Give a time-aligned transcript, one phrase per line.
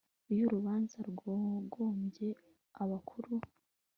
[0.31, 2.27] iyo urubanza rwagombye
[2.83, 3.33] abakuru